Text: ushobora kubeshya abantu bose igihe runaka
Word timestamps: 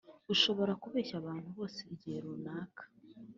ushobora 0.33 0.73
kubeshya 0.83 1.15
abantu 1.21 1.49
bose 1.57 1.79
igihe 1.93 2.17
runaka 2.23 2.83